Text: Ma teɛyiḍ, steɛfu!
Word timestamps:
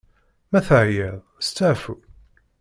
Ma 0.51 0.59
teɛyiḍ, 0.67 1.17
steɛfu! 1.47 1.95